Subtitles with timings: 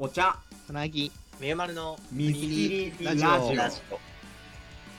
[0.00, 0.36] お茶。
[0.64, 1.10] つなぎ。
[1.40, 3.28] めゆまるのみずりラジオ。
[3.28, 3.98] ラジオラジオ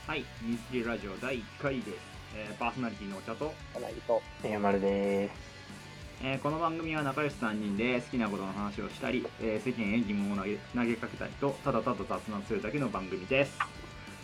[0.10, 1.90] はいミスリラジオ第1回です、
[2.36, 5.34] えーパーソナリティのお茶と、かなりとめゆまるです。
[6.22, 13.58] えーこの番組は仲良し3人で好きなことの話をしたり、えー世間へ疑問を投げ投げかけたりとただただ雑談するだけの番組です。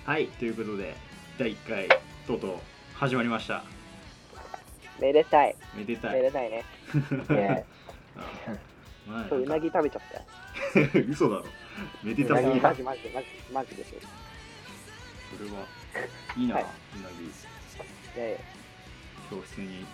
[0.06, 0.94] はいということで
[1.40, 1.88] 第1回
[2.28, 2.56] とうとう
[2.96, 3.64] 始まりました。
[5.00, 5.56] めでたい。
[5.74, 6.16] めでたい。
[6.16, 6.64] めでたいね。
[7.32, 7.66] イエ
[8.18, 8.75] あまあ
[9.30, 10.02] そううなぎ食べちゃっ
[10.74, 10.90] たよ。
[11.10, 11.46] 嘘だろ。
[12.04, 12.50] めでたすぎ。
[12.50, 14.00] るうなぎマジマジマジマジですよ。
[15.38, 15.66] それは
[16.38, 16.64] いいな、はい。
[16.64, 16.68] う
[17.02, 17.26] なぎ。
[18.20, 18.38] ね
[19.32, 19.86] 今日普通に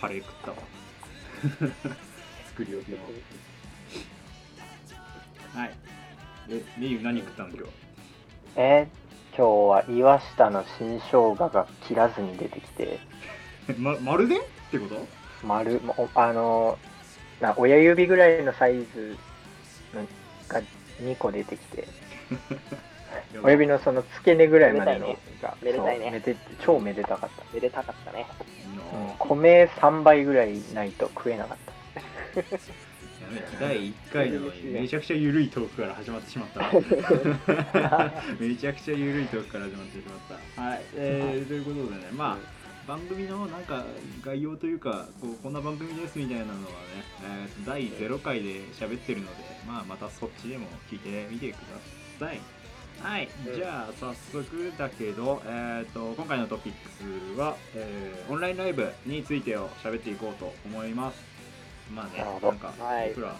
[0.00, 0.56] カレー食ったわ。
[2.48, 2.98] 作り置きの。
[5.60, 5.74] はい。
[6.48, 7.68] えメイン何食ったの今日ー
[8.56, 12.98] えー今日は岩下の新生姜が切らずに出てきて、
[13.76, 14.38] ま、まるで？
[14.38, 15.06] ってこと？
[15.46, 16.95] 丸、おあのー
[17.40, 19.16] な親指ぐらいのサイズ
[19.94, 20.06] の
[20.48, 20.62] が
[21.02, 21.88] 2個出てきて、
[23.42, 26.04] 親指のその付け根ぐらいまでのが、めでたいね。
[26.06, 27.44] そうめで超めでたかった。
[27.52, 28.26] めでたかったね。
[28.40, 31.72] うんあ米3倍ぐらいないと食えなかった。
[33.58, 36.70] 第1回なのにめちゃくちゃ緩いトークから始まってしまった。
[38.38, 40.62] めちゃくちゃ緩いトークから始まってしまった。
[40.62, 42.55] はい、えー、ということでねまあ、
[42.86, 43.84] 番組のなんか
[44.24, 46.64] 概要というかこうこんな番組ですみたいなのはね、
[47.24, 51.56] えー第0回で喋ってるので、まあ、またそっちでも聞いてみてく
[52.20, 52.40] ださい。
[53.02, 56.88] はい、うんじゃあ早速だけど、えー、と今回のトピック
[57.34, 61.18] スは、えーオンラインライブについてを喋っていこうと思います。
[61.92, 63.08] まあねなんかはい。
[63.08, 63.34] 僕ら、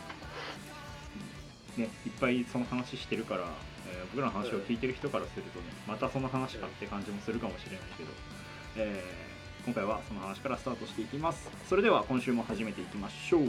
[1.76, 3.44] ね、いっぱいその話してるから、
[3.92, 8.10] えー僕らの話を聞いてる人からするとねまたその話かって感じもするかもしれないけど、
[8.78, 9.35] えー
[9.66, 11.50] 今回はその話からスタートしていきます。
[11.68, 13.48] それでは今週も始めていきましょう。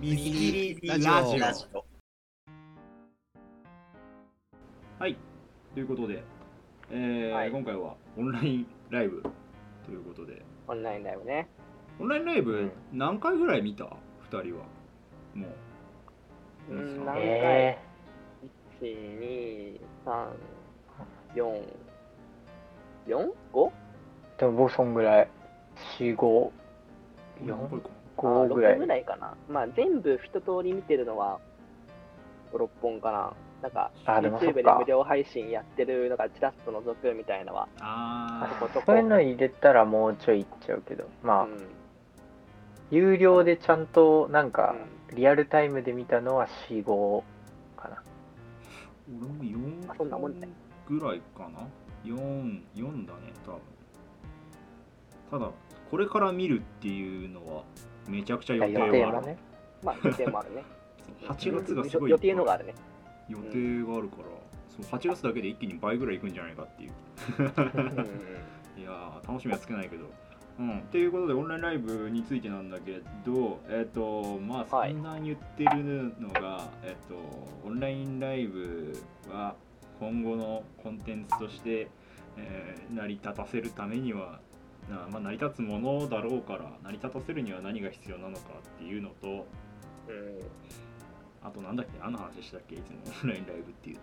[0.00, 1.84] ラジラオ。
[4.98, 5.16] はい。
[5.74, 6.24] ということで、
[6.90, 7.50] えーはい。
[7.50, 9.22] 今回はオンラインライブ
[9.84, 10.42] ということで。
[10.68, 11.50] オンラインだよね。
[12.00, 12.72] オンラインライブうん。
[12.94, 13.84] 何回ぐらい見た
[14.30, 14.64] ？2人は。
[15.34, 15.48] も
[16.70, 16.74] う。
[16.74, 17.20] 何回？
[17.22, 17.78] え
[18.80, 20.26] 1 2 3
[21.34, 21.62] 4
[23.06, 25.28] 4 5ー、でも僕そんぐらい。
[25.98, 26.50] 4、5、
[27.44, 28.74] 4、何回か5ぐらい。
[28.74, 28.86] 6ぐ。
[28.86, 29.34] らいかな。
[29.48, 31.38] まあ全部一通り見てるのは
[32.52, 33.32] 6本かな。
[33.62, 34.76] なんか YouTube でか。
[34.78, 37.68] 無料配信やってるのがちらっと覗くみたいなのは。
[37.80, 38.86] あそこそこ。
[38.86, 41.56] そういうの入れたらもうちょいいっちゃうけど、まあ、うん。
[42.90, 44.74] 有料でちゃんとなんか
[45.12, 47.35] うリアルタイムで見たのは4、5かな。
[49.08, 50.48] 俺も4あそんなもんね
[50.88, 51.60] ぐらいかな
[52.04, 53.60] ？44だね多分。
[55.30, 55.50] ただ
[55.90, 57.62] これから見るっていうのは
[58.08, 59.26] めちゃくちゃ予定予はある。
[59.26, 59.38] ね。
[59.82, 60.64] まあ予定もあるね。
[61.20, 62.10] そう8月がすごい。
[62.10, 62.74] 予定のがあるね。
[63.28, 64.24] 予定があるから。
[64.68, 66.92] そう8月だけで一気に倍ぐらいいくんじゃないかっていう。
[67.38, 67.46] うん。
[68.80, 70.04] いやー楽しみはつけないけど
[70.58, 77.14] うん、っていうことでオンラインライブについてなんだけど、えっ、とまあはい散々言ってるのが、えっ、と
[77.66, 78.98] オンラインライブ
[79.30, 79.54] は
[80.00, 81.88] 今後のコンテンツとして、
[82.36, 84.40] えー成り立たせるためには
[84.88, 88.42] な、まあ、成り立つものだろうから成り立たせるには何が必要なのか
[88.76, 89.46] っていうのと
[90.08, 90.40] うん。
[91.42, 92.96] あとなんだっけ何の話したっけいつも。
[93.22, 94.02] オンラインライブっていうと。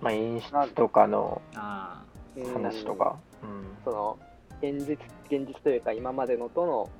[0.00, 3.16] まあ、演出とかの話とか。
[3.42, 3.64] うん。
[3.84, 4.18] その
[4.70, 4.96] 現実
[5.30, 6.90] 現実というか今までのとの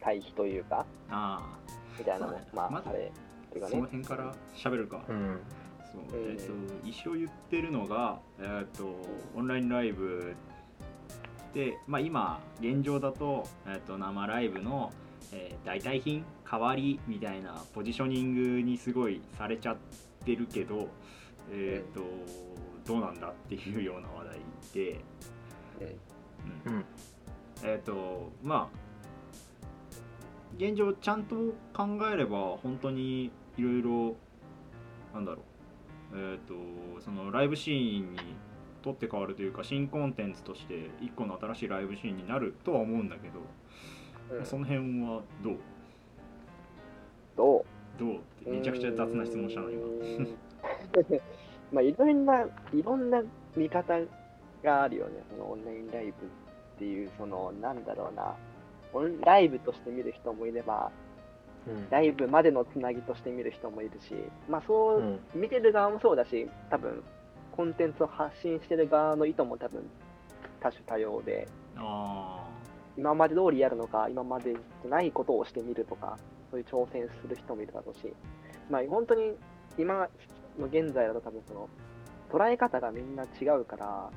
[0.00, 1.62] 対比というかああ
[1.98, 3.12] みたいなのまあ、まずあれ。
[3.50, 5.38] っていうあそのかね辺から喋るか、うん。
[5.92, 6.18] そう。
[6.18, 6.30] うん。
[6.30, 6.52] えっ、と
[6.84, 8.96] 一生言ってるのが、えっと
[9.36, 10.34] オンラインライブ
[11.54, 14.90] で、まあ、今現状だと,、えっと生ライブの、
[15.32, 19.76] えー代替品代わりみたいなポジショニングにすごいされちゃっ
[20.24, 20.88] てるけど、
[21.50, 22.00] えっと
[22.84, 24.38] どうなんだっていうような話題
[24.74, 25.00] で、
[26.66, 26.74] うん。
[26.74, 26.84] うん。
[27.64, 28.78] えっ、とまあ
[30.56, 31.36] 現状ちゃんと
[31.72, 34.16] 考えれば本当にいろいろ
[35.14, 35.40] なんだろう。
[36.14, 36.54] えっ、と
[37.00, 38.18] そのライブシーンに
[38.82, 43.40] 取って変わるというか新コンテンツとして一個の新しいライブシーンになるとは思うんだけど、
[44.38, 44.44] うん。
[44.44, 45.56] その辺はどう？
[47.36, 47.64] どう？
[47.98, 49.86] どうってめちゃくちゃ雑な質問したの今。
[51.72, 53.22] まあいろんないろんな
[53.56, 53.94] 見方
[54.62, 55.22] があるよね。
[55.30, 56.12] そのオンラインライブっ
[56.78, 58.34] ていうそのなんだろうな。
[58.92, 60.90] オンライブとして見る人もいれば
[61.66, 61.88] うん。
[61.90, 64.14] ライブまでのつなぎとして見る人もいるし
[64.48, 65.20] まあそうう、ん。
[65.34, 67.02] 見てる側もそうだし多分
[67.56, 69.82] コンテンツを発信してる側の意図も多分
[70.60, 72.46] 多種多様であ
[72.96, 76.18] 今まで通りやるのか、今までじゃないことをしてみるとか、
[76.50, 78.12] そういう挑戦する人もいるだろうし、
[78.70, 79.32] まあ本当に
[79.78, 80.08] 今
[80.58, 81.68] の現在だと多分その、
[82.30, 84.10] 捉え方がみんな違うから、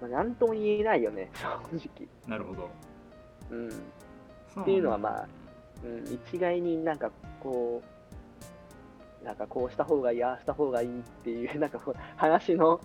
[0.00, 2.08] まあ、なんとも言えないよね、正直。
[2.26, 2.70] なるほど
[3.50, 3.70] うん。
[4.54, 5.28] そっていうのはまあ、
[5.84, 7.10] うん、一概になんか
[7.40, 7.82] こ
[9.22, 11.80] う、なんかこうした方がいい、ああした方がいいっていう、 なんか
[12.16, 12.80] 話の、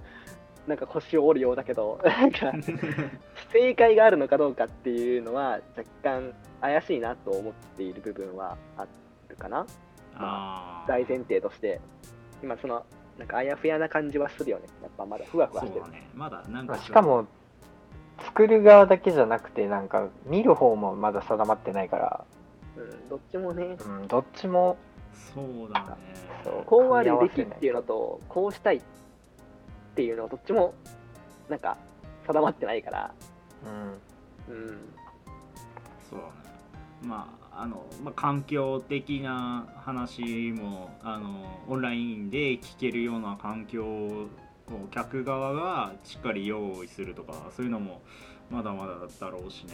[0.68, 2.52] なんか腰を折るようだけど、 なんか
[3.52, 8.86] 正解があるのかどうかっていうのは若干怪しいなと思っている部分はあ
[9.30, 9.66] るかな。
[10.16, 11.80] あー大前提として。
[12.44, 12.86] 今その、
[13.18, 14.66] なんかあやふやな感じはするよね。
[14.82, 15.82] やっぱまだふわふわしてる。
[15.82, 15.98] そうだ。
[15.98, 16.08] ね。
[16.14, 17.28] まだなんまかあしかも、
[18.20, 22.26] 作る側だけじゃなくて、なんか見る方もまだ定まってないから、
[22.78, 24.78] うん、どっちもね、うん、どっちも、
[25.34, 25.86] そうだね。
[26.44, 28.82] そうこうあるべきっていうのと、こうしたいっ
[29.96, 30.74] ていうのどっちも、
[31.50, 31.78] なんか、
[32.28, 33.14] 定まってないから、
[33.66, 34.94] うん、うん、
[36.10, 36.32] そうだね。
[37.04, 44.28] まああの、まあ、環境的な話もあのオンラインで聞けるような環境を
[44.92, 48.02] 客側がしっかり用意するとかそういうのも
[48.50, 49.74] まだまだだろうしね、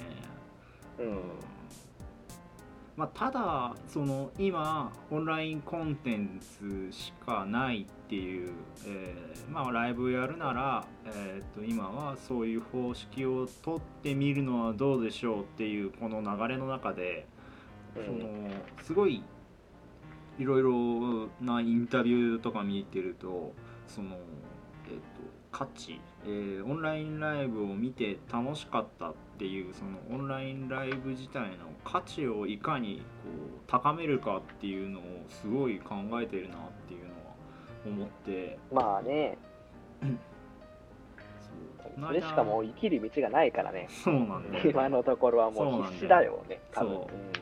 [1.00, 1.20] うん、
[2.96, 8.52] まあ、ただその今オンラインコンテンツしかないっていう、
[8.86, 17.41] えーまあ、ライブやるなら、えー、と今はそういう方式を取ってみるのはどうでしょうっていうこの流れの中で、うん
[17.96, 18.30] その
[18.84, 19.24] すごい
[20.40, 23.54] いろいろなインタビューとか見てると
[23.88, 24.16] その、
[24.88, 25.02] えー、と
[25.52, 31.50] 価値、えーオンラインライブを見て楽しかったっていうそのオンラインライブ自体の
[31.84, 33.04] 価値をいかにこ
[33.58, 37.22] う高めるかっていうのをすごい考えてるなっていうのは
[37.86, 38.58] 思って。
[38.72, 39.38] まあね、
[42.00, 46.94] それしかもう生きる道がないからね、そうなんだ今のところはもう必死だよね、多分。
[46.94, 47.41] そう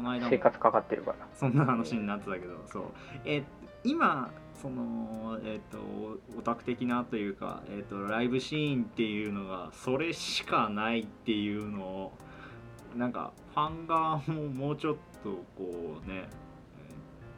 [0.00, 1.28] この間も生活かかってるから。
[1.34, 2.84] そんな話になってたけど、そう。
[3.26, 3.42] え
[3.84, 4.30] 今、
[4.60, 5.78] その、えっ、と、
[6.38, 12.12] オタク的なというか、えっ、と、ライブシーンっていうのが、それしかないっていうのを、
[12.96, 16.26] なんか、ファン側ももうちょっと、こうね、えー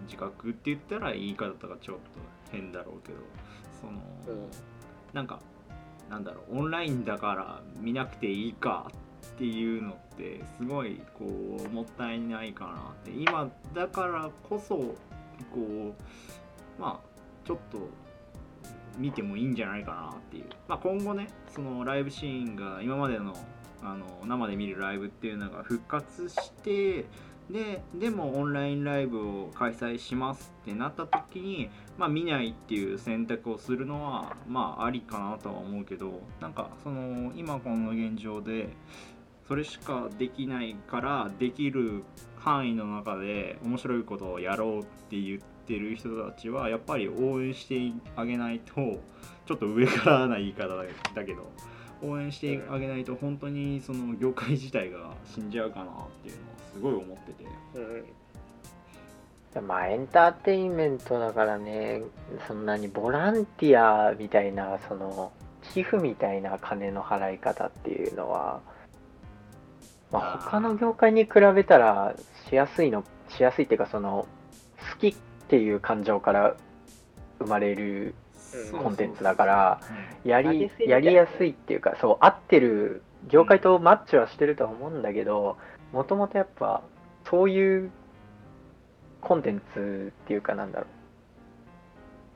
[0.05, 2.03] 自覚って言ったら言い方とかちょっと
[2.51, 3.19] 変だろうけど、
[3.81, 3.93] その、
[4.43, 4.51] うん
[5.13, 5.41] なんか、
[6.09, 8.91] なんだろう、オンラインだから見なくていいか
[9.27, 11.25] っていうのってすごいこ
[11.65, 13.11] うもったいないかなって。
[13.11, 14.95] 今だからこそこ
[15.59, 15.95] う
[16.81, 17.13] まあ
[17.45, 17.79] ちょっと
[18.99, 23.35] 見てもいいんじゃないかなっていう、まあ、今後ねそのライブシーンが今までの
[23.85, 27.05] あの生で見るライブっていうのが復活して
[27.51, 31.69] ででもオンラインライブを開催しますってなった時に、
[31.99, 38.69] まあ、見ないっていう選択をするのはまあありかなとは思うけどなんかその今この現状で
[39.53, 42.05] それしかできないからできる
[42.37, 50.87] 範囲の中で面白いことをやろうって言ってる人たちはやっぱり応援してあげないとちょっと上からな言い方だ
[51.27, 51.53] けど
[52.03, 55.87] 応援してあげないと本当にその業界自体が死んじゃうかなっ
[56.23, 57.45] ていうのはすごい思ってて。
[59.59, 59.67] うん。
[59.67, 62.01] まあエンターテインメントだからね、
[62.49, 65.31] そんなにボランティアみたいな、その
[65.75, 68.63] 寄付みたいな金の払い方っていうのは、
[70.13, 72.15] まあ、他の業界に比べたら
[72.49, 74.27] しやすいの、しやすいっていうか、その
[74.93, 75.15] 好きっ
[75.49, 76.57] ていう感情から
[77.39, 78.15] 生まれる
[78.73, 79.81] うんコンテンツだから、
[80.25, 85.57] やりやりやすいっていうか、そう、合ってる、業界とマッチはしてるとは思うんだけど、
[85.93, 86.83] もともとやっぱ、
[87.25, 87.91] そういう
[89.23, 90.87] コンテンツっていうかなんだろ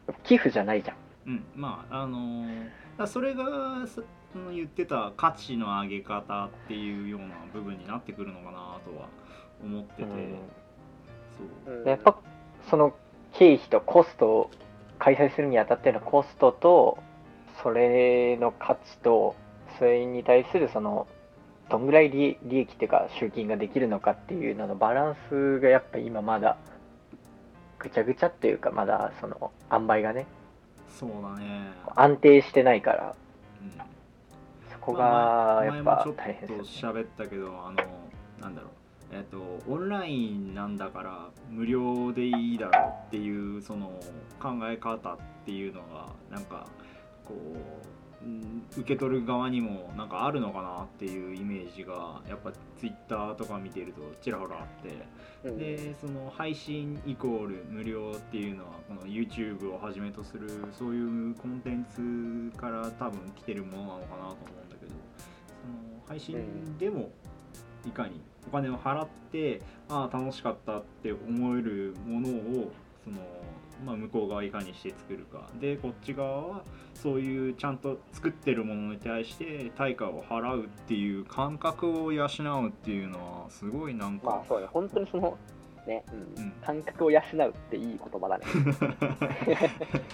[0.08, 0.12] う。
[0.24, 0.96] 寄付じゃないじゃん。
[1.26, 4.02] うん、まああのーそれがそ
[4.32, 8.50] その言ってた価値の上げ方っていうような部分になってくるのかな
[8.84, 9.08] とは
[9.62, 10.36] 思ってて、うん。
[11.66, 11.74] そう。
[11.74, 11.88] うん。
[11.88, 12.18] やっぱ、
[12.68, 12.94] その
[13.32, 14.50] 経費とコスト、
[14.98, 16.98] 開催するにあたってのコストと、
[17.62, 19.34] それの価値と、
[19.78, 21.06] それに対するその、
[21.70, 26.56] どんぐらい利利益っていうか、集金ができるのかっていうののバランスがやっぱ今まだ、
[27.78, 30.26] ぐちゃぐちゃっていうか、まだその、塩梅がね、
[30.88, 33.14] そうだね、安定してないから、
[33.62, 33.70] うん、
[34.72, 36.54] そこがやっぱ前もちょっと。
[36.64, 37.76] 喋ったけどあの
[38.40, 38.70] なんだろう。
[39.12, 39.38] えっ、と
[39.68, 43.92] オンラインなんだから無料でいいだろうっていうその
[44.40, 46.66] 考え方っていうのがなんか
[47.24, 47.56] こううん
[48.76, 55.48] 受け取る側にもなんかあるのかなっていうイメージがやっぱツイッターとか見てるとちらほらあって。
[55.48, 55.58] うん。
[55.58, 61.86] でその配信イコール無料っていうのはこの YouTube をはじめとするそういうコンテン
[62.52, 64.92] ツから多分来てるものなのかなと思うんだけど
[65.62, 67.10] その配配信でも
[67.86, 72.72] いかにお金を払ってああ楽しかったって思えるものを
[73.04, 73.18] その、
[73.84, 75.48] まあ、向こう側いかにして作るか。
[75.60, 76.64] でこっち側は
[76.94, 85.36] そういうちゃんと作ってるものに対して対価を払うっていう感覚を養うっていうのはすごいなんか、まあそうね、本当にその、
[85.86, 86.04] ね、
[86.36, 86.44] うん。
[86.44, 86.52] うん。
[86.64, 88.44] 感覚を養うっていい言葉だね。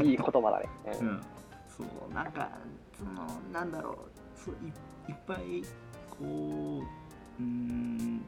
[0.03, 0.69] いい言葉だね。
[1.01, 1.09] うん。
[1.09, 1.21] うん、
[1.69, 2.49] そうなんか
[2.99, 3.97] そのなんだろう。
[4.35, 4.69] そうい
[5.09, 5.63] いっぱい
[6.11, 8.25] こううーん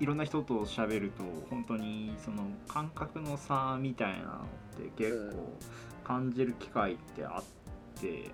[0.00, 4.36] いろんな人と喋ると本当にその感覚の差みたいなのっ
[4.76, 5.58] て結構
[6.04, 8.30] 感じる機会ってあって、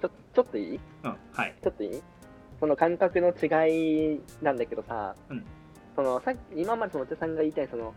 [0.00, 0.80] ちょちょっといい？
[1.04, 1.54] うん、はい。
[1.62, 2.02] ちょっといい？
[2.60, 5.44] その感覚の違いなんだけどさ、うん。
[5.96, 7.94] そのさっき今までそのお茶さんが言いたいその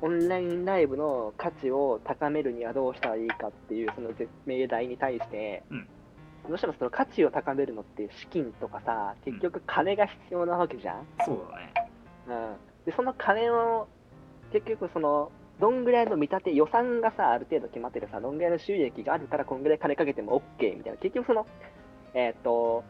[0.00, 4.10] オンラインライブの価値を高めるにはどうしたらいいかっていうその
[4.44, 5.88] 命題に対して、うん
[6.48, 11.72] どうしてもその価値を高めるのって資金とかさ結局金が必要なわけじゃん、そうだね。
[12.28, 13.88] うん、でその金を
[14.52, 20.98] 結局そのどんぐらいの見立て予算がさある程度決まっててさどんぐらいの収益があるからこんぐらい金かけても OK みたいな。
[20.98, 21.46] 結局その
[22.14, 22.84] えっ、と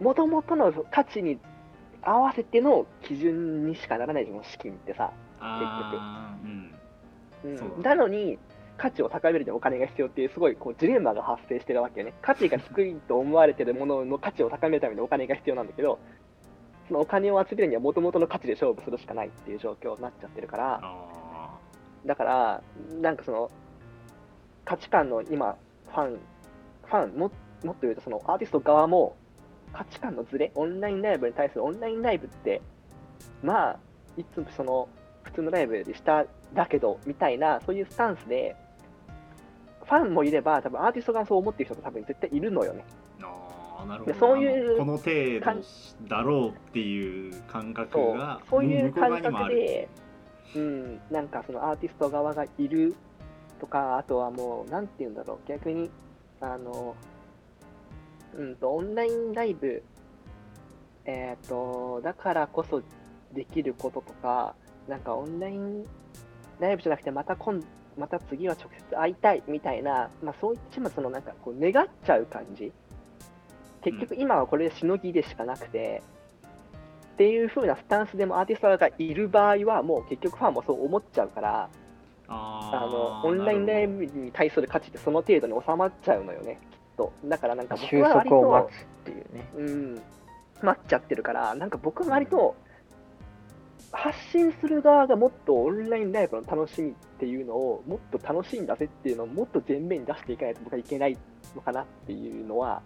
[0.00, 1.38] もともとの価値に
[2.02, 6.46] 合わせての基準にしかならないじゃん資金ってさ、あー
[7.44, 7.76] うん。
[7.76, 7.82] うん。
[7.82, 8.38] なのに
[8.80, 12.14] 価値を高めるにはお金が必要っていうすごいこうジレンマが発生してるわけよね。
[12.22, 15.98] 価値が低いと思われてるものの価値を高めるためにお金が必要なんだけど
[16.88, 20.80] そのお金を集めるにはもともとの価値で勝負するしかないっていう状況になっちゃってるから。
[20.82, 21.58] あ
[22.06, 22.62] だから
[23.02, 23.50] なんかその
[24.64, 25.56] 価値観の今
[25.88, 26.18] ファン
[26.86, 27.30] ファンも
[27.62, 29.14] もっと言うとそのアーティスト側も
[29.74, 32.62] 価値観のズレオンラインライブに対するオンラインライブって
[33.42, 33.78] まあ
[34.16, 34.88] いつもその
[35.24, 38.56] 普通のライブより下だけどみたいなそういうスタンスで
[39.90, 42.84] ファンもいれば多分アーティストがそう思ってる人も多分絶対いるのよね。
[43.20, 44.12] ーあーなるほど。
[44.12, 49.88] でそういうこの程度だろうっていう感覚そうがそういう感覚で、
[50.54, 52.94] うん、なんかそのアーティスト側がいる
[53.60, 55.90] とか、あとはもう、なんて言うんだろう、逆に、
[56.40, 56.96] あの、
[58.34, 59.82] うんと、オンラインライブ、
[61.04, 62.82] えっ、と、だからこそ
[63.32, 64.54] できることとか、
[64.88, 65.84] なんかオンライン
[66.58, 67.60] ライブじゃなくて、また今
[67.96, 72.72] また次は直接会いたいみたいな、まあ、そういったそのなんかこう願っちゃう感じ。
[73.82, 76.02] 結局今はこれでしのぎでしかなくて、
[77.14, 81.68] っていう風なスタンスでもアーティストがいる場合はもう結局ファンもそう思っちゃうから
[82.28, 87.12] ああのオンラインライブに対する価値ってその程度に収まっちゃうのよねきっと。
[87.26, 89.50] だからなんか僕収は割束を待とつっていうね。
[89.54, 90.02] うん。
[90.62, 92.56] 待っちゃってるからなんか僕は割と
[93.92, 101.16] 発信する側がもっとオンラインライブの楽しみっていうのをもっと楽しいんだぜっていうのをもっと前面に出していかないと僕はいけない
[101.54, 102.82] のかなっていうのは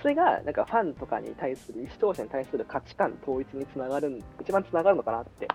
[0.00, 5.46] それがなんかファンとかに対する視聴者に対する価値観統一につながる一番つながるのかなって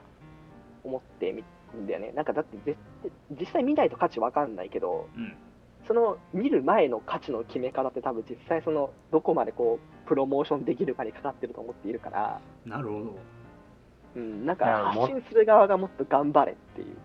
[0.84, 1.43] 思ってみ
[1.74, 2.12] るんだよね。
[2.15, 5.34] なんかだって絶対実際見ないと価値わかんないけどうん。
[5.88, 13.17] その見る前の価値の決め方って多分実際そのどこまでこうプロモーションできるかにかかってると思っているから、なるほど。
[14.15, 16.95] うん、なんか発信する側がもっと頑張れっていう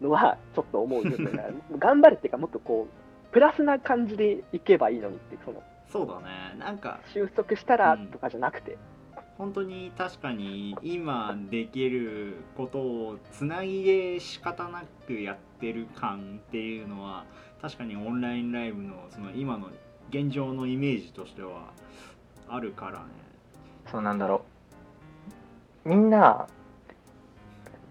[0.00, 6.56] のはちょっと思うよね 頑張れっていうかもっとこうプラスな感じでいけばいいのにっていうそのそうだね。
[6.58, 8.78] なんか収束したらうんとかじゃなくて、
[9.36, 17.24] 本当に確かに今できることをつなぎで仕方なくやってる感っていうのは
[17.60, 19.68] 確かにオンラインライブのその今の
[20.10, 21.72] 現状のイメージとしては
[22.48, 23.06] あるからね。
[23.90, 24.44] そうなんだろ
[25.84, 25.88] う。
[25.88, 26.46] みんな、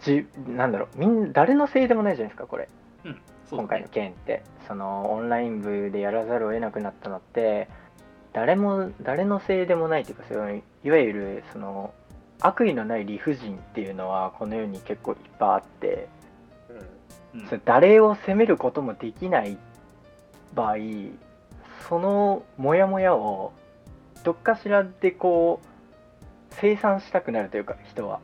[0.02, 2.68] じなんだろう、みん誰のせいでもないじゃないですか、これ。
[3.06, 4.44] うん今回の件って。
[4.70, 7.68] そのオンライン部でやらざるを得なくなったのって
[8.34, 11.92] 誰も誰のせいでもないというかそのいわゆるその
[12.40, 16.08] 悪意のない理不尽っていうのはこの世に結構いっぱいあって
[17.34, 17.42] うん。
[17.42, 19.58] うんそれ誰を責めることもできない
[20.54, 20.76] 場合
[21.88, 23.54] そのモヤモヤを
[24.24, 25.68] どっかしらでこう
[26.52, 28.20] 生産したくなるというか人は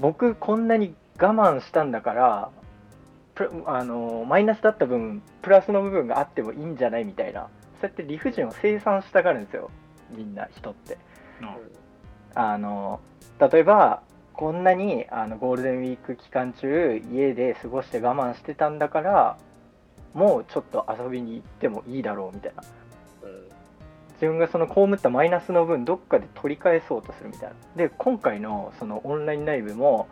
[0.00, 2.50] 僕こんなに我慢したんだから
[3.66, 7.48] あのマイナスだった分プラスの部分があってもいいんじゃないみたいな。
[7.80, 9.70] そうやって理不尽を生産したがるんですよ。
[10.10, 10.98] みんな人って。
[12.34, 12.52] あ。
[12.52, 13.00] あの
[13.40, 19.38] 例えばこんなにあのゴールデンウィーク期間中家で過ごして我慢してたんだから
[20.14, 22.62] もうちょっと遊びに行ってもいいだろうみたいな。
[23.22, 23.51] うん
[24.22, 27.56] 自分がその被ったマイナスの分どっかで取り返そうとするみたいな。
[27.74, 30.08] で今回のそのオンラインライブも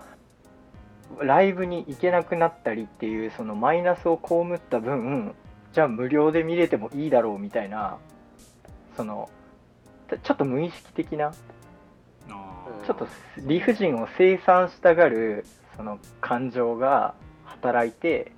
[1.20, 5.36] ライブに行けなくなったりっていうそのマイナスを被った分
[5.72, 7.98] じゃあ無料で見れてもいいだろうみたいな
[8.96, 9.30] その
[10.24, 11.32] ちょっと無意識的な
[12.86, 13.06] ちょっと
[13.38, 17.14] 理不尽を生産したがるその感情が
[17.44, 18.32] 働いて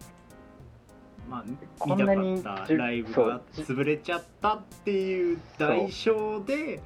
[1.28, 1.44] まあ、
[1.78, 6.80] こんなに見たかったじゅライブが潰れちゃったっていう代償で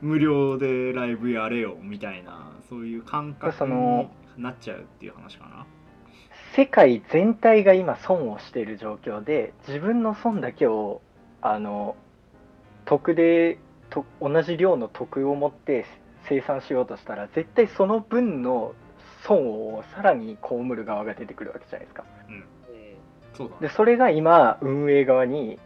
[0.00, 5.66] 無料でライブやれよみたいなそういう感覚になっちゃうっていう話かな。
[6.54, 11.02] 世界全体が今損をしている状況で自分の損だけを
[11.42, 11.96] あの
[12.86, 13.58] 得で
[13.90, 15.84] と同じ量の得を持って
[16.28, 18.74] 生産しようとしたら絶対その分の
[19.24, 22.04] 損をさらに被る側が出てくるわけじゃないですか。
[23.44, 23.68] うんそうだね。
[23.68, 25.58] でそれが今運営側に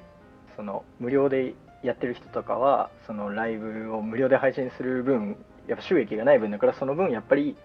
[0.56, 5.36] その無料でやってる人とかはそのライブを無料で配信する分
[5.66, 7.56] やっぱ収益がない分だからその分やっぱり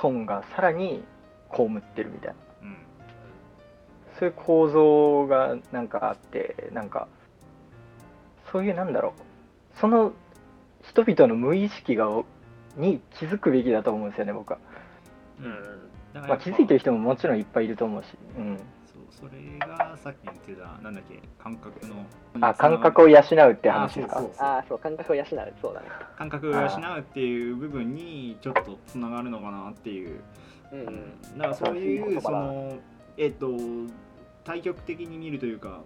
[0.00, 1.02] 損がさらに
[1.54, 2.34] 被ってるみたいな。
[2.62, 2.76] うん。
[4.18, 7.08] そういう構造がなんかあってなんか
[8.50, 9.78] そういうなんだろう。
[9.78, 10.12] その
[10.82, 12.08] 人々の無意識が
[12.76, 14.58] に気づくべきだと思うんですよね僕は、
[15.40, 18.06] うんまあ、気づいてる人ももちろんいっぱいいると思うし、
[18.36, 18.58] うん、
[18.92, 22.04] そうそれがさっき言ってたなんだっけ感覚の
[22.46, 24.22] あ感覚を養うって話ですか？
[24.38, 25.26] あそう感覚を養う。
[25.60, 25.86] そうだね。
[26.18, 30.20] 感覚を養うっていう部分にちょっとつながるのかなっていう
[30.72, 31.38] うんうん。
[31.38, 32.76] だからそういうその
[33.16, 33.48] えっと
[34.44, 35.80] 対極的に見るというか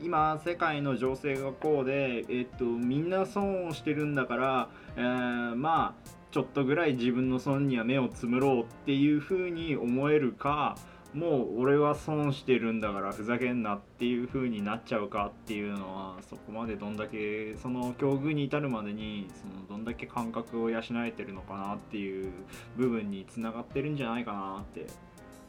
[0.00, 10.76] 今世界の情勢がこうで、えっと、みんな損をしてるんだから、えーまあちょっとぐらい自分の損には目をつむろうっていうふうに思えるか
[11.14, 22.30] もう俺は損してるんだからふざけんなっていうふうになっちゃうかっていうのはそこまでどんだけその境遇に至るまでにそのどんだけ感覚を養えてるのかなっていう
[22.76, 24.86] 部分につながってるんじゃないかなって。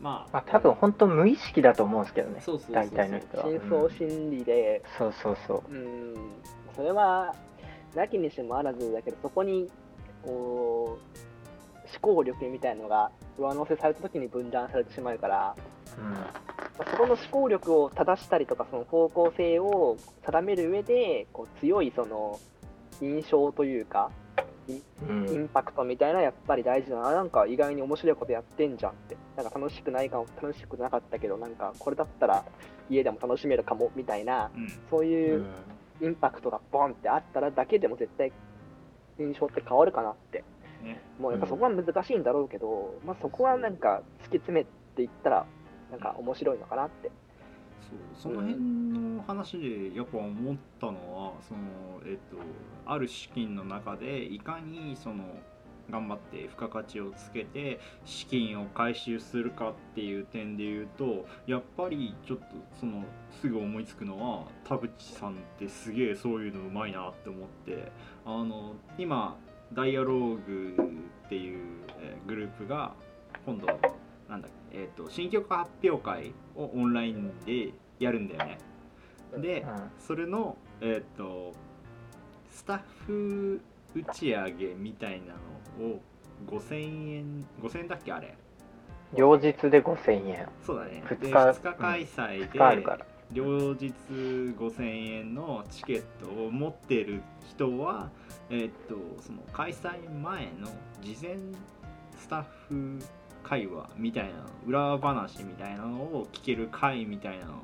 [0.01, 3.43] まあまあ、多分本当無意識だと思うんですけどね大体の人は、
[3.89, 5.73] 心理で、そうそうそう。
[5.73, 6.15] うん、
[6.73, 7.35] それは、
[7.95, 9.69] なきにしもあらずだけど、そこに、
[10.23, 11.18] こう、
[12.01, 15.55] 思考力みたいのが上乗せされた時に分断されてしまうから、
[15.97, 22.39] うんまあそこの思考力を正したりとか、その方向性を定める上で、こう強いその
[23.01, 24.11] 印象というか、
[24.69, 27.11] うんインパクトみたいなやっぱり大事だな。
[27.11, 29.17] なんか意外に面白いことやってんじゃんって。
[29.35, 32.45] なんか楽しくないかも、楽しくなかったけど、なんかこれだったら
[32.89, 35.45] 家でも楽しめるかもみたいな、うんそういう
[36.01, 38.31] インパクトがボンってあったらだけでも絶対
[39.19, 40.43] 印象って変わるかなって。
[40.83, 41.01] ね。
[41.19, 44.65] もうやっぱそこは難しいんだろうけど、まあそこはなんか突き詰め
[44.95, 45.45] ていったら、
[45.91, 47.11] なんか面白いのかなって。
[47.89, 48.61] そうその辺
[49.17, 51.59] の話でやっぱ思ったのはその
[52.05, 52.37] えっと
[52.85, 55.23] ある資金の中でいかにその
[55.91, 62.45] 頑張って付加価値をつけて資金を回収するかっていう点で言うとやっぱりちょっと
[62.79, 63.03] その
[63.41, 67.91] すぐ思いつくのは田淵さんってすげえそういうのうまいなって思って
[68.25, 69.37] あの今
[69.73, 70.75] ダイアローグ
[71.25, 72.93] っていうえーグループが
[73.45, 73.67] 今度
[74.29, 78.57] なんだっけ、えー、と新曲発表会をオンラインでやるんだよね。
[79.37, 81.53] で、うんそれの、えっと
[82.51, 83.61] スタッフ
[83.95, 85.33] 打ち上げみたいな
[85.83, 86.01] のを
[86.47, 88.35] 5000円5000円だっけあれ。
[89.15, 90.47] 両日で5000円。
[90.63, 91.03] そうだね。
[91.09, 98.09] 二日で2日開催で、があるから両日5000円のチケットを持ってる人は、
[98.49, 100.67] えっとその開催前の
[101.01, 101.37] 事前
[102.17, 102.99] スタッフ
[103.43, 107.55] 会話みたいな裏話みたいなのを聞ける会みたいなのを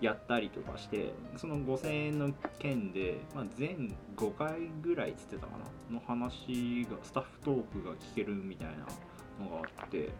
[0.00, 5.52] やったりとかしてその5000円の件で、まあ、全5回ぐらいつってたか
[5.90, 10.10] なの話がスタッフトークが聞けるみたいなのがあって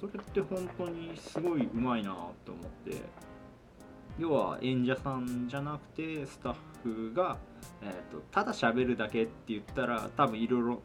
[0.00, 3.02] それって本当にすごいうまいなって思って。
[4.18, 7.36] 要は演者さんじゃなくてスタッフが、
[7.82, 10.82] えー、とただ喋るだけって言ったら多分いろいろ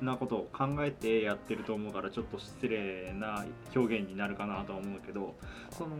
[0.00, 3.44] なことを考えてやってると思うからちょっと失礼な
[3.74, 5.34] 表現になるかなとは思うけど
[5.70, 5.96] その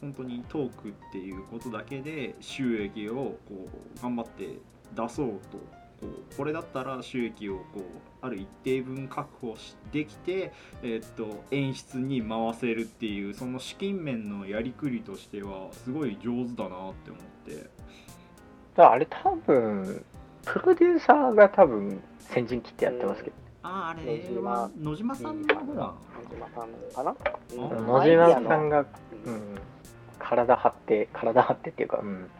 [0.00, 4.58] 本当にトークっていうことだけで収益をこう頑張って
[4.94, 7.82] 出そうとこうこれだったら収益をこう
[8.22, 17.54] ある一定分確保しできて、えっと演出に回せるっていうその資金面のやりくりとしてはすごい上手だなって思って。
[17.54, 17.64] だ
[18.76, 20.04] からあれ多分
[20.44, 27.16] プロデューサーが多分先陣切ってやってますけど、あああれ野島は野島さんの方なの野島さんかな、
[27.56, 28.86] 野島さんが、
[29.26, 29.58] うん、
[30.18, 32.30] 体張って体張ってっていうか、うん、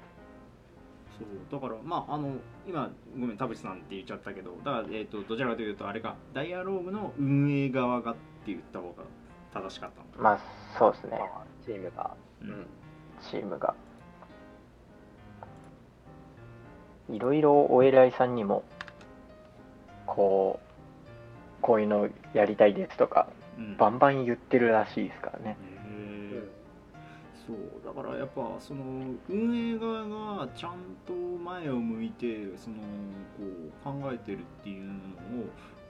[1.20, 2.32] そうだからまああの
[2.66, 9.04] 今ごめん田淵さんって言っちゃったけどだから、えー、とどちらかというとあれかダイアローグの運営側がって言った方が
[9.52, 10.40] 正しかったのかまあ
[10.78, 12.16] そうですねまあチームが。
[12.40, 12.66] ううんん。
[13.30, 13.74] チームが
[17.10, 18.64] いろいろお偉いさんにも
[20.06, 20.66] こう
[21.60, 23.28] こういうのやりたいですとか
[23.58, 25.56] うんバンバン言ってるらしいですからね。
[25.62, 25.69] へー
[27.50, 28.84] そうだからやっぱその
[29.28, 30.04] 運営側
[30.38, 32.76] がちゃんと前を向いてその
[33.36, 34.96] こう考えてるっていうのを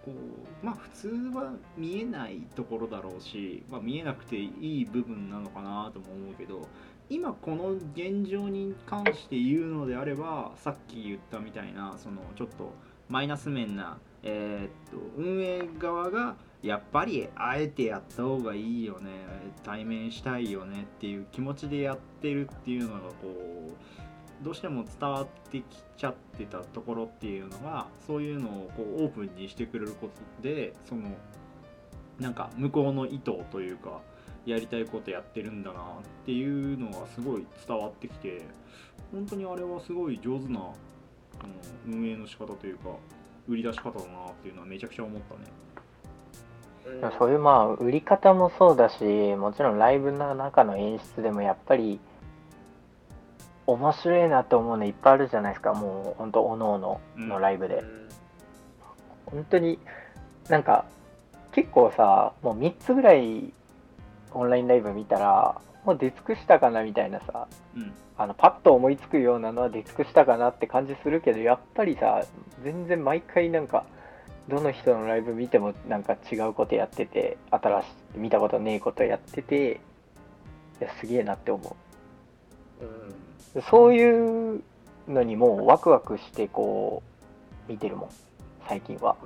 [0.02, 6.66] こうまあ普通は見えないところだろうし、まあ、見えなくていい部分なのかなとも思うけど
[7.10, 12.72] 今この現状に関して言うのであればさっき言ったみたいなそのちょっと
[13.10, 19.10] マイナス面な、えーっと運営側がやっぱりあえてやった方がいいよね
[19.64, 23.14] 対面したいよねっていう気持ちでやってるっていうのがこ
[23.68, 25.64] うどうしても伝わってき
[25.96, 31.02] ちゃってたところっていうのがそういうのをこうオープンにしてくれることでその
[32.18, 34.00] なんか向こうの意図というか
[34.46, 35.82] やりたいことやってるんだなっ
[36.24, 38.42] ていうのがすごい伝わってきて
[39.12, 41.54] 本当にあれはすごい上手なあの
[41.86, 42.90] 運営の仕方というか
[43.48, 45.40] 売り出し方だなっていうのはめちゃくちゃ思ったね。
[47.02, 47.12] うん。
[47.18, 49.04] そういうまあ売り方もそうだし
[49.36, 52.00] もちろんライブの中の演出でもやっぱり
[53.66, 55.74] 面白いなと思うのいっぱいあるじゃないですか。
[55.74, 58.08] もうほんとおのおののライブで、うん。
[59.26, 59.78] 本当に
[60.48, 60.84] なんか
[61.52, 63.52] 結構さもう3つぐらい
[64.32, 67.92] オンラインライブ見たらもう出尽くしたかなみたいなさうん。
[68.20, 72.22] あのパッと思いつくようなのは出尽くしたかなって感じするけどやっぱりさ
[72.62, 73.86] 全然毎回なんか
[74.48, 77.84] どの人のライブ見てもなんか違うことやってて新し
[78.16, 79.80] い見たことねえことやってて
[80.80, 81.76] いやすげえなって思
[82.80, 82.84] う。
[82.84, 83.60] ん。
[83.60, 84.62] うそういう
[85.08, 87.02] のにもうワクワクしてこ
[87.68, 88.10] う見てるもん
[88.68, 89.16] 最近は。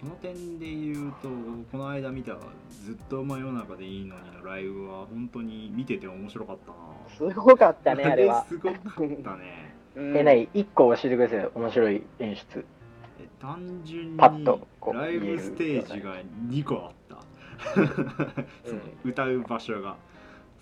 [0.00, 1.28] その点で言うと
[1.70, 2.32] この間見た
[2.84, 7.30] 「ずっと真夜中でいいのに」のライブは本当に見てて面白かったな。
[7.30, 8.44] すごかったね、あれは。
[8.48, 9.74] すごかったね。
[9.96, 12.60] う んえない1個教えてください面白い演出。
[12.60, 12.79] え
[13.40, 14.28] 単純にラ
[15.08, 16.16] イブステージが
[16.48, 17.16] 2個あった。
[18.64, 19.96] その歌う場所が。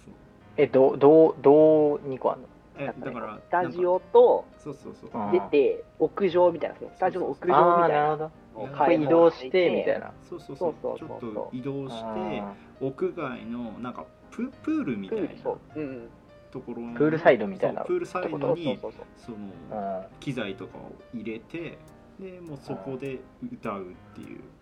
[0.04, 0.14] そう。
[0.56, 2.48] えどうどうどう2個あんの？
[2.78, 5.10] えだからスタジオとそうそうそう。
[5.12, 9.04] うん出て、屋上みたいな、スタジオの屋上あみたいな。
[9.04, 10.12] 移動ししててみたいな。
[10.22, 10.74] そうそうそう。
[10.80, 15.26] そうちょっと移動してあ屋外のなんかププールみたいな。
[15.28, 15.80] プール、そう。
[15.80, 16.08] うん。
[16.50, 19.04] ところのプールサイドみたいなプールサイドにそうそう。
[19.16, 20.06] そのー。
[20.20, 21.76] 機材とかを入れて
[22.18, 23.18] でもうそこで
[23.52, 24.58] 歌うっていう、うん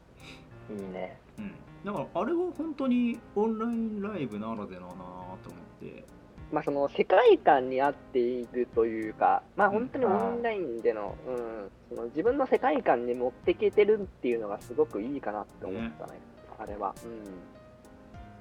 [0.70, 1.18] いいね。
[1.38, 1.52] うん、
[1.84, 6.04] だからあれは本当にオンラインライブならではなと思って。
[6.52, 16.12] まあその世界観に合っているというか、まあ本当にオンラインでの、うん、その自分の世界観に持っていけてるっていうのがすごくいいかなって思ったね、
[16.58, 16.94] あれは。
[17.04, 17.22] うん。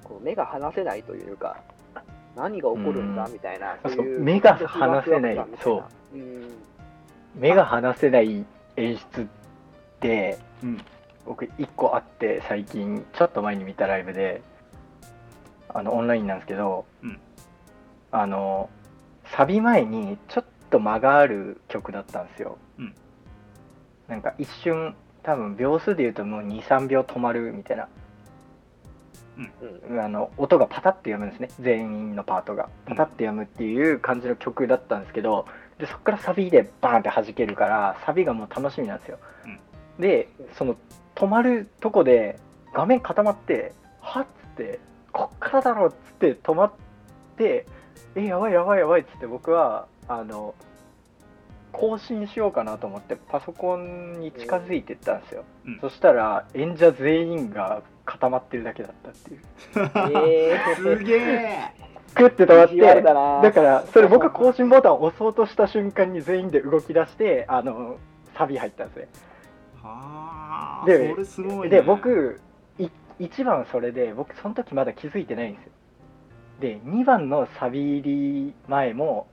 [0.03, 1.57] こう目が離せないというか、
[2.35, 3.33] 何が起こるんだうん。
[3.33, 3.91] みたいな、そう。
[3.93, 5.45] そういう目が離せない。
[5.61, 6.17] そう。
[6.17, 6.51] うん。
[7.33, 8.45] 目が離せない
[8.77, 9.25] 演出っ
[9.99, 10.81] て、うん。
[11.25, 14.43] 僕1個あって最近ちょっと前に見たライブで
[15.69, 17.19] あのオンラインなんですけど、うん。
[18.11, 18.69] あの
[19.25, 22.93] サビ前にちょっと間がある曲だったんですよ、うん。
[24.07, 27.87] なんか一瞬多分秒数で言うともう23秒止まるみたいな。
[29.89, 29.99] うん。
[29.99, 31.49] あの音がパタッてやむんですね。
[31.59, 32.69] 全員のパートが。
[32.85, 35.47] パタッてやむっていう感じの曲だったんですけど
[35.79, 39.19] でそこからサビでバーンって弾けるからサビがもう楽しみなんですよ、
[39.99, 40.77] でその
[41.15, 42.39] 止まるとこで
[42.73, 44.79] 画面固まってはっつって
[45.11, 46.71] こっからだろっつって止まっ
[47.37, 47.65] て
[48.15, 50.55] えやばいやばいやばいっつって僕はあの
[51.71, 55.79] 更新しようかなと思ってパソコンに近づいてったんですよ、うん。
[55.81, 59.41] そしたら演者全員が固まってるだけだったっていう。
[60.29, 61.71] えすげえ
[62.15, 67.97] グッて止まってだからそれ僕は更新ボタンを押そうとした瞬間に全員で動き出してあの
[68.37, 69.07] サビ入ったんですね。
[69.81, 71.77] はあでそれすごいね。
[71.77, 72.39] で僕
[72.79, 72.87] い
[73.19, 75.71] 1番それで僕その時まだ気づいてないんですよ。
[76.61, 79.27] で2番のサビ入り前も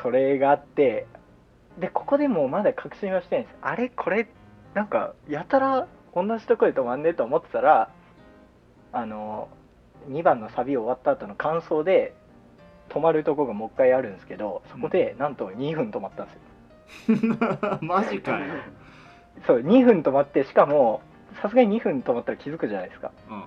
[0.00, 1.06] それがあって
[1.78, 3.56] でここでもまだ確信はしてないんです。
[3.60, 3.88] あれ？
[3.88, 4.28] これ？
[4.74, 7.90] なんかやたら同じとこで止まんねえと思ってたら
[8.92, 9.48] あの
[10.10, 12.14] 2番のサビ終わった後の感想で
[12.88, 17.78] 止まるとこがもう一回あるんですけどそこでなんと2分止まったんですよ。
[17.82, 18.46] マジかよ、
[19.46, 21.02] そう2分止まってしかも
[21.42, 23.12] さすがに2分止まったら気づくじゃないですか。
[23.28, 23.44] うん、うん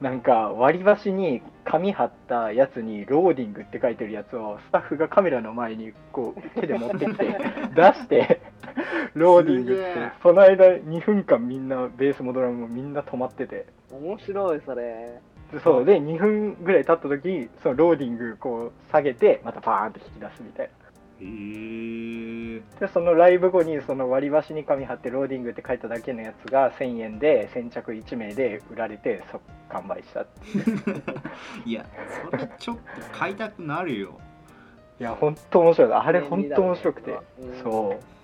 [0.00, 7.38] なんか割り箸に紙貼ったやつにローディングって書いてるやつをスタッフがカメラの前にこう手で持ってきて
[7.76, 8.40] 出して
[9.14, 9.84] loading って
[10.22, 13.66] その間2分間みんなベースもドラムもみんな止まってて。
[13.92, 15.20] 面白い、それ。
[15.52, 20.80] でそうで2分ぐらい経った時その loading こう下げてまたバーンって引き出すみたいな。
[22.80, 30.24] でそのライブ後にその割り箸に紙貼って loading って書いただけのやつが1000円で先着1名で売られて即完売した
[31.66, 31.84] いや
[32.30, 32.82] それちょっと
[33.12, 34.18] 買いたくなるよ。
[34.98, 35.92] いや本当面白い。
[35.92, 37.10] あれ本当面白くて。
[37.10, 37.62] うん。
[37.62, 38.19] そう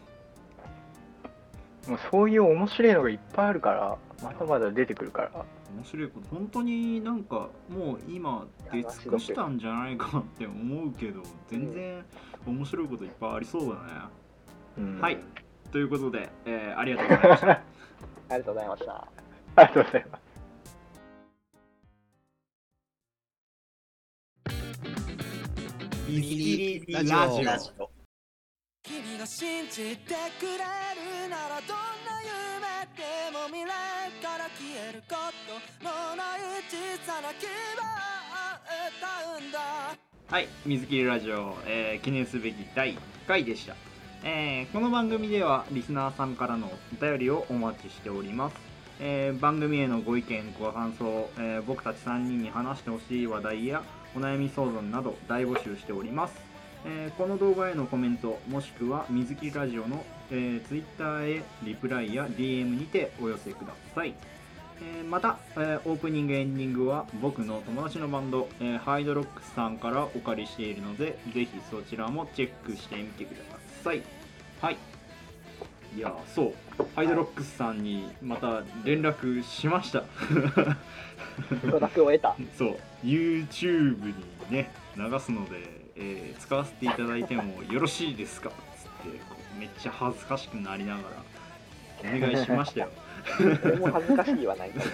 [1.89, 5.31] もうそういう面白いのがいっぱいあるからまだまだ出てくるから。
[5.77, 6.29] 面白いこと。
[6.35, 12.05] 本当になんかもう今出尽くしたんじゃないかって思うけど全然
[12.47, 13.79] 面白いこといっぱいありそうだね、
[14.79, 15.01] うん。
[15.01, 15.19] はい。
[15.71, 17.51] ということで、えーありがとうございました。
[17.51, 17.61] あ
[18.31, 18.93] りがとうございました。
[19.57, 20.27] ありがとうございます。
[26.09, 27.13] ミスキリラジ
[27.79, 27.96] オ
[28.87, 33.69] 君が信じてくれるならどんな夢でも未来
[34.23, 35.17] から消えるこ
[35.81, 39.59] とのない小さな希望を歌うんだ。
[40.29, 43.75] はい水切りラジオ、えー記念すべき第1回でした、
[44.23, 48.57] えーこの番組ではリスナーさんからのお便りをお待ちしております、
[49.01, 53.83] えー番組へのご意見ご感想、えー僕たち3人に話してほしい話題や
[54.15, 56.35] お悩み相談など大募集しております、
[56.87, 64.15] えーこの動画へのコメントもしくは水切りラジオの、えー、Twitter へリプライや DM にてお寄せください。
[64.81, 73.43] えーまた、えーオープニングエンディングは僕の友達のバンド、えーハイドロックスさんからお借りしているのでぜひそちらもチェックしてみてくだ
[73.83, 74.03] さい。
[74.61, 74.77] はい。
[75.97, 76.55] いやそう。
[76.95, 80.05] ハイドロックスさんにまた連絡しました。
[81.71, 82.37] 承諾を得た。
[82.57, 82.77] そう。
[83.03, 84.15] YouTube に
[84.51, 88.51] ね流すので、えー使わせていただいてもよろしいですか？
[88.51, 88.57] つっ
[89.11, 89.19] て
[89.59, 91.07] めっちゃ恥ずかしくなりながら
[92.17, 92.89] お願いしましたよ。
[93.65, 94.71] 俺も恥ずかしいはない。
[94.71, 94.85] けど。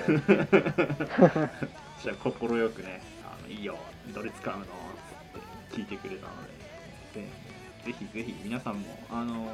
[2.02, 2.32] じゃあ快
[2.70, 3.76] くねあのいいよ
[4.14, 4.62] どれ使うの？
[4.62, 4.66] っ
[5.70, 6.32] て聞いてくれたの
[7.14, 7.20] で。
[7.20, 7.26] で
[7.84, 9.50] ぜひぜひ皆さんもあの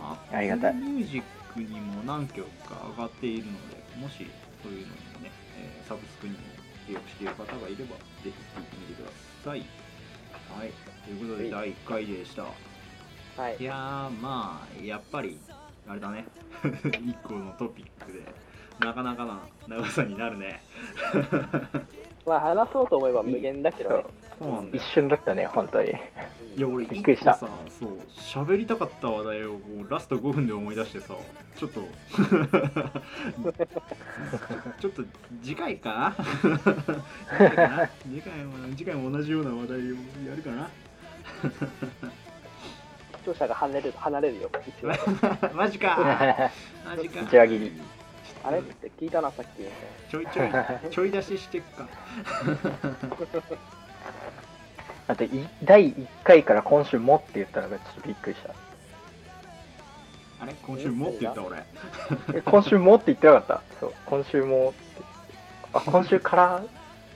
[0.00, 0.74] あありがたい。
[0.74, 4.26] ミュージックにも何曲か上がっているのでもし
[4.62, 6.38] そういうのにもね、えーサブスクにも
[6.88, 9.10] 契約している方がいればぜひ聴いてみてくだ
[9.44, 9.64] さい
[10.56, 10.72] はい。
[11.04, 12.44] ということで第1回でした。
[12.44, 13.56] はい。
[13.60, 13.64] い。
[13.64, 15.38] やーまあやっぱり
[15.86, 16.24] あれだね。
[16.64, 18.22] 1個のトピックで
[18.80, 20.62] なかなかな長さになるね
[22.26, 24.04] まあ話そうと思えば無限だけどね。
[24.38, 24.82] そうなんだよ。
[24.84, 25.90] 一瞬だったね本当に。
[25.90, 27.34] いや俺びっくりした。
[27.34, 31.14] さそう喋りたかった話題をこうラスト5分で思い出してさ
[31.56, 31.80] ちょっと
[34.80, 35.02] ちょっと
[35.42, 36.16] 次回かな？
[36.42, 37.88] 次回かな？
[38.02, 40.68] 次回も次回も同じような話題をやるかな？
[43.18, 44.50] 視聴者が離れる離れるよ。
[44.66, 44.90] 一応。
[45.54, 45.96] マジか。
[46.86, 47.20] マジか。
[47.22, 47.72] 一話切り
[48.44, 50.10] あれって聞いたな、さっき。
[50.10, 50.50] ちょいちょい。
[50.90, 51.86] ちょい出ししてっか。
[55.08, 55.30] あとい
[55.62, 58.50] 第1回から今週もって言ったのがちょっとびっくりした。
[60.42, 60.54] あれ？
[60.66, 61.58] 今週もって言った俺。
[62.34, 63.60] え今週もって言ってなかった？
[63.80, 63.92] そう。
[64.06, 65.02] 今週もって。
[65.74, 66.60] あ 今週から？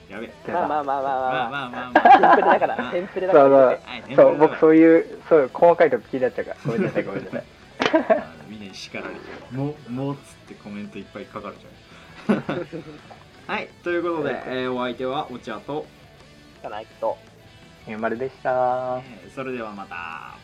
[0.09, 1.51] やべってまあまあまあまあまあまあ。
[1.51, 1.90] ままあまああ。
[1.92, 2.11] まあ。
[2.12, 3.44] テンプレだから、テンプレだから。
[3.44, 3.79] そうそうはい
[4.16, 6.57] そう僕そういうそう細かいとこ気になっちゃうから。
[6.66, 7.44] ごめんなさいごめんなさい
[8.61, 9.20] あのみんなに叱られて
[9.51, 12.42] るもうもうっつってコメントいっぱい書かれちゃう
[13.51, 15.87] はいということで、えーお相手はお茶と、
[16.61, 17.18] じゃないと。
[17.99, 19.01] まるでした。
[19.05, 20.37] えーそれではまた